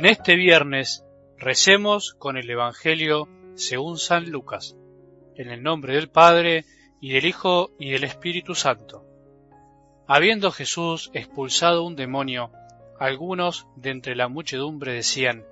[0.00, 1.04] En este viernes
[1.36, 4.74] recemos con el Evangelio según San Lucas,
[5.36, 6.64] en el nombre del Padre,
[7.02, 9.04] y del Hijo, y del Espíritu Santo.
[10.06, 12.50] Habiendo Jesús expulsado un demonio,
[12.98, 15.44] algunos de entre la muchedumbre decían,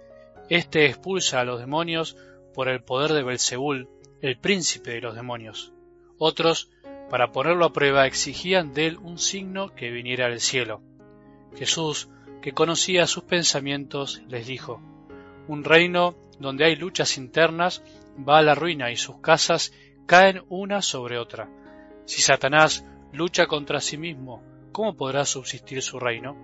[0.48, 2.16] Este expulsa a los demonios
[2.54, 3.90] por el poder de Belzebul,
[4.22, 5.74] el príncipe de los demonios.
[6.16, 6.70] Otros,
[7.10, 10.80] para ponerlo a prueba, exigían de él un signo que viniera del cielo.
[11.54, 12.08] Jesús,
[12.40, 14.80] que conocía sus pensamientos, les dijo,
[15.48, 17.82] Un reino donde hay luchas internas
[18.28, 19.72] va a la ruina y sus casas
[20.06, 21.48] caen una sobre otra.
[22.04, 24.42] Si Satanás lucha contra sí mismo,
[24.72, 26.36] ¿cómo podrá subsistir su reino?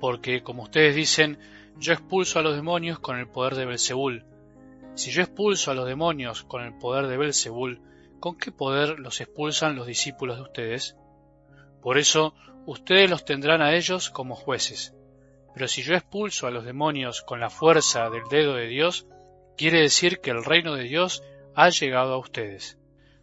[0.00, 1.38] Porque, como ustedes dicen,
[1.78, 4.24] yo expulso a los demonios con el poder de Belzebul.
[4.94, 7.80] Si yo expulso a los demonios con el poder de Belzebul,
[8.18, 10.96] ¿con qué poder los expulsan los discípulos de ustedes?
[11.82, 12.34] Por eso
[12.66, 14.94] ustedes los tendrán a ellos como jueces.
[15.54, 19.06] Pero si yo expulso a los demonios con la fuerza del dedo de Dios,
[19.56, 21.22] quiere decir que el reino de Dios
[21.54, 22.78] ha llegado a ustedes.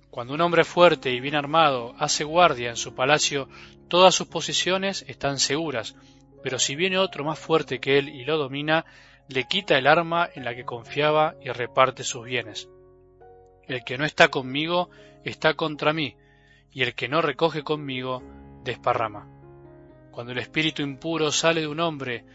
[0.09, 3.47] Cuando un hombre fuerte y bien armado hace guardia en su palacio,
[3.87, 5.95] todas sus posesiones están seguras,
[6.43, 8.85] pero si viene otro más fuerte que él y lo domina,
[9.27, 12.69] le quita el arma en la que confiaba y reparte sus bienes.
[13.67, 14.89] El que no está conmigo
[15.23, 16.15] está contra mí,
[16.71, 18.23] y el que no recoge conmigo
[18.63, 19.27] desparrama.
[20.11, 22.25] Cuando el espíritu impuro sale de un hombre,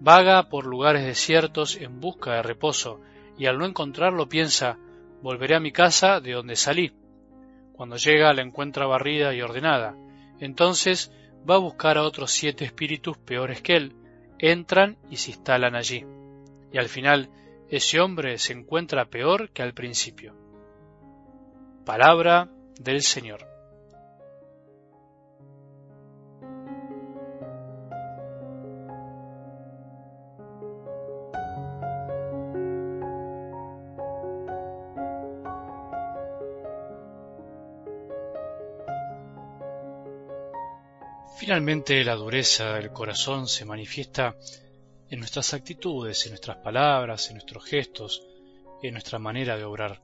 [0.00, 3.00] vaga por lugares desiertos en busca de reposo,
[3.36, 4.78] y al no encontrarlo piensa,
[5.22, 6.92] volveré a mi casa de donde salí.
[7.72, 9.96] Cuando llega la encuentra barrida y ordenada.
[10.38, 11.12] Entonces
[11.48, 13.96] va a buscar a otros siete espíritus peores que él,
[14.38, 16.04] entran y se instalan allí.
[16.72, 17.30] Y al final
[17.68, 20.34] ese hombre se encuentra peor que al principio.
[21.84, 23.49] Palabra del Señor.
[41.40, 44.36] Finalmente la dureza del corazón se manifiesta
[45.08, 48.22] en nuestras actitudes, en nuestras palabras, en nuestros gestos,
[48.82, 50.02] en nuestra manera de obrar.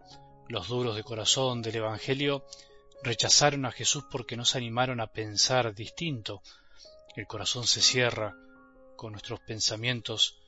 [0.49, 2.47] Los duros de corazón del Evangelio
[3.03, 6.41] rechazaron a Jesús porque no se animaron a pensar distinto.
[7.15, 8.35] El corazón se cierra
[8.97, 10.39] con nuestros pensamientos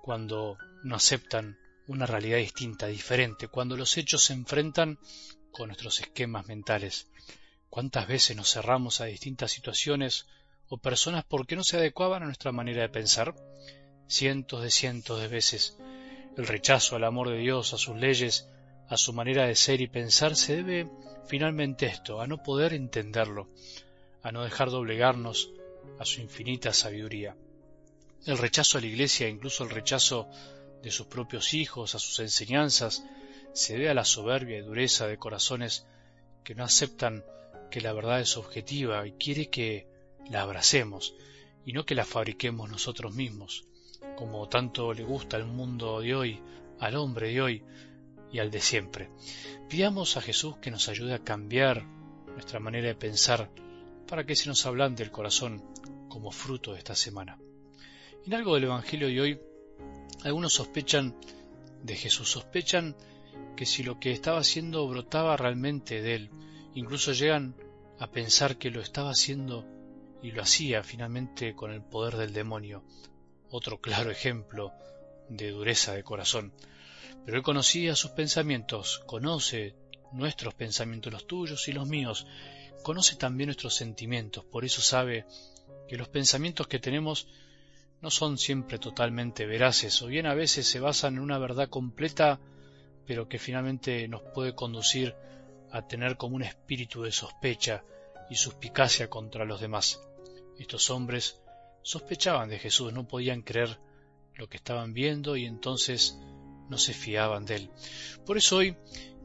[0.00, 1.58] cuando no aceptan
[1.88, 4.96] una realidad distinta, diferente, cuando los hechos se enfrentan
[5.50, 7.08] con nuestros esquemas mentales.
[7.70, 10.26] ¿Cuántas veces nos cerramos a distintas situaciones
[10.68, 13.32] o personas porque no se adecuaban a nuestra manera de pensar?
[14.08, 15.76] Cientos de cientos de veces.
[16.36, 18.48] El rechazo al amor de Dios, a sus leyes,
[18.88, 20.90] a su manera de ser y pensar se debe
[21.28, 23.48] finalmente esto, a no poder entenderlo,
[24.24, 25.52] a no dejar doblegarnos
[26.00, 27.36] a su infinita sabiduría.
[28.26, 30.28] El rechazo a la Iglesia, incluso el rechazo
[30.82, 33.04] de sus propios hijos, a sus enseñanzas,
[33.52, 35.86] se debe a la soberbia y dureza de corazones
[36.42, 37.24] que no aceptan
[37.70, 39.86] que la verdad es objetiva y quiere que
[40.28, 41.14] la abracemos
[41.64, 43.64] y no que la fabriquemos nosotros mismos,
[44.16, 46.40] como tanto le gusta al mundo de hoy,
[46.78, 47.62] al hombre de hoy
[48.32, 49.10] y al de siempre.
[49.68, 51.84] Pidamos a Jesús que nos ayude a cambiar
[52.26, 53.50] nuestra manera de pensar
[54.06, 55.62] para que se nos ablande el corazón
[56.08, 57.38] como fruto de esta semana.
[58.26, 59.40] En algo del Evangelio de hoy,
[60.24, 61.16] algunos sospechan
[61.82, 62.96] de Jesús, sospechan
[63.56, 66.30] que si lo que estaba haciendo brotaba realmente de él,
[66.74, 67.54] Incluso llegan
[67.98, 69.66] a pensar que lo estaba haciendo
[70.22, 72.84] y lo hacía finalmente con el poder del demonio.
[73.50, 74.72] Otro claro ejemplo
[75.28, 76.52] de dureza de corazón.
[77.24, 79.74] Pero él conocía sus pensamientos, conoce
[80.12, 82.26] nuestros pensamientos, los tuyos y los míos,
[82.82, 85.26] conoce también nuestros sentimientos, por eso sabe
[85.88, 87.28] que los pensamientos que tenemos
[88.00, 92.40] no son siempre totalmente veraces, o bien a veces se basan en una verdad completa,
[93.06, 95.14] pero que finalmente nos puede conducir
[95.72, 97.84] a tener como un espíritu de sospecha
[98.28, 100.00] y suspicacia contra los demás.
[100.58, 101.40] Estos hombres
[101.82, 103.78] sospechaban de Jesús, no podían creer
[104.34, 106.18] lo que estaban viendo y entonces
[106.68, 107.70] no se fiaban de él.
[108.24, 108.76] Por eso hoy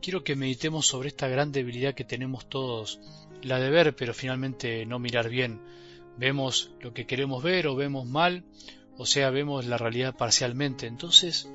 [0.02, 3.00] quiero que meditemos sobre esta gran debilidad que tenemos todos,
[3.42, 5.62] la de ver pero finalmente no mirar bien.
[6.18, 8.44] Vemos lo que queremos ver o vemos mal,
[8.98, 11.50] o sea, vemos la realidad parcialmente, entonces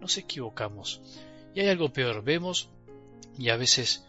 [0.00, 1.02] nos equivocamos.
[1.54, 2.70] Y hay algo peor, vemos
[3.38, 4.04] y a veces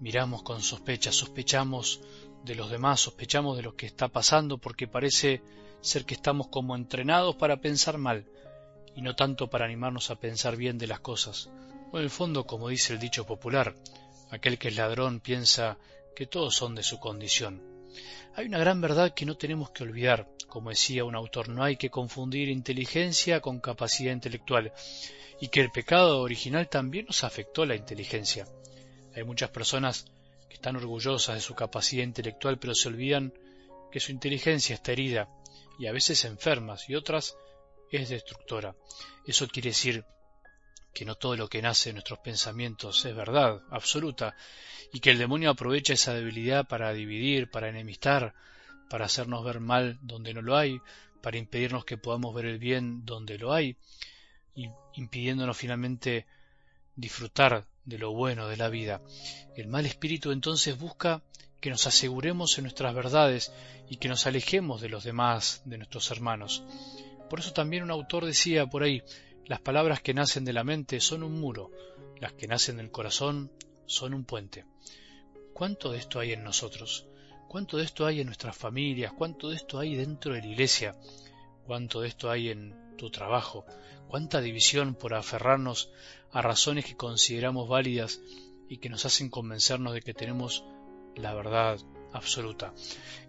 [0.00, 2.00] miramos con sospecha, sospechamos
[2.44, 5.42] de los demás, sospechamos de lo que está pasando porque parece
[5.80, 8.26] ser que estamos como entrenados para pensar mal
[8.94, 11.50] y no tanto para animarnos a pensar bien de las cosas.
[11.92, 13.74] O en el fondo, como dice el dicho popular,
[14.30, 15.78] aquel que es ladrón piensa
[16.14, 17.62] que todos son de su condición.
[18.34, 20.28] Hay una gran verdad que no tenemos que olvidar.
[20.48, 24.72] Como decía un autor, no hay que confundir inteligencia con capacidad intelectual
[25.40, 28.46] y que el pecado original también nos afectó la inteligencia.
[29.18, 30.06] Hay muchas personas
[30.48, 33.34] que están orgullosas de su capacidad intelectual pero se olvidan
[33.90, 35.28] que su inteligencia está herida
[35.76, 37.36] y a veces enfermas y otras
[37.90, 38.76] es destructora.
[39.26, 40.04] Eso quiere decir
[40.94, 44.36] que no todo lo que nace en nuestros pensamientos es verdad absoluta
[44.92, 48.34] y que el demonio aprovecha esa debilidad para dividir, para enemistar,
[48.88, 50.80] para hacernos ver mal donde no lo hay,
[51.22, 53.76] para impedirnos que podamos ver el bien donde lo hay,
[54.54, 56.24] y impidiéndonos finalmente
[56.94, 59.00] disfrutar de lo bueno de la vida.
[59.56, 61.22] El mal espíritu entonces busca
[61.60, 63.52] que nos aseguremos en nuestras verdades
[63.88, 66.62] y que nos alejemos de los demás, de nuestros hermanos.
[67.30, 69.02] Por eso también un autor decía por ahí,
[69.46, 71.70] las palabras que nacen de la mente son un muro,
[72.20, 73.50] las que nacen del corazón
[73.86, 74.66] son un puente.
[75.54, 77.06] ¿Cuánto de esto hay en nosotros?
[77.48, 79.12] ¿Cuánto de esto hay en nuestras familias?
[79.16, 80.94] ¿Cuánto de esto hay dentro de la iglesia?
[81.64, 83.64] ¿Cuánto de esto hay en tu trabajo?
[84.08, 85.90] ¿Cuánta división por aferrarnos
[86.30, 88.20] a razones que consideramos válidas
[88.68, 90.64] y que nos hacen convencernos de que tenemos
[91.16, 91.78] la verdad
[92.12, 92.74] absoluta?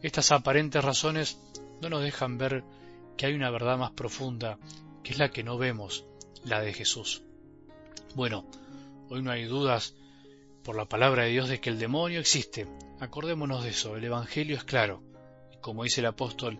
[0.01, 1.39] Estas aparentes razones
[1.81, 2.65] no nos dejan ver
[3.15, 4.57] que hay una verdad más profunda,
[5.03, 6.05] que es la que no vemos,
[6.43, 7.23] la de Jesús.
[8.15, 8.45] Bueno,
[9.09, 9.95] hoy no hay dudas
[10.63, 12.67] por la palabra de Dios de que el demonio existe.
[12.99, 15.03] Acordémonos de eso, el Evangelio es claro.
[15.53, 16.59] Y como dice el apóstol,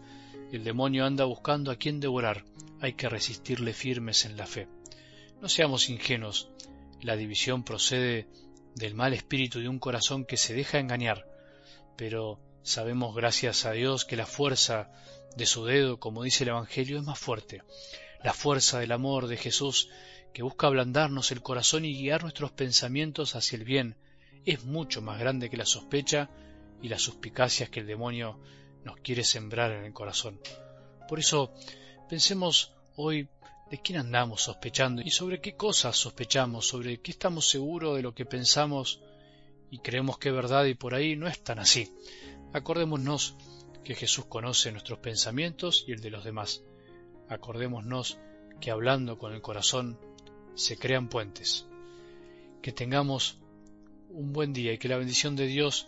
[0.52, 2.44] el demonio anda buscando a quien devorar,
[2.82, 4.68] hay que resistirle firmes en la fe.
[5.42, 6.50] No seamos ingenuos,
[7.02, 8.28] la división procede
[8.76, 11.26] del mal espíritu de un corazón que se deja engañar,
[11.96, 14.92] pero sabemos gracias a Dios que la fuerza
[15.36, 17.62] de su dedo, como dice el Evangelio, es más fuerte.
[18.24, 19.90] La fuerza del amor de Jesús
[20.34, 23.96] que busca ablandarnos el corazón y guiar nuestros pensamientos hacia el bien,
[24.46, 26.30] es mucho más grande que la sospecha
[26.82, 28.40] y las suspicacias que el demonio
[28.84, 30.40] nos quiere sembrar en el corazón.
[31.08, 31.54] Por eso,
[32.08, 33.30] pensemos hoy
[33.70, 38.14] de quién andamos sospechando y sobre qué cosas sospechamos, sobre qué estamos seguros de lo
[38.14, 39.02] que pensamos
[39.72, 41.94] y creemos que es verdad y por ahí no es tan así.
[42.54, 43.36] Acordémonos
[43.84, 46.64] que Jesús conoce nuestros pensamientos y el de los demás.
[47.28, 48.18] Acordémonos
[48.60, 50.00] que hablando con el corazón
[50.56, 51.68] se crean puentes.
[52.62, 53.38] Que tengamos
[54.10, 55.88] un buen día y que la bendición de Dios,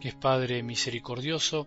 [0.00, 1.66] que es Padre misericordioso,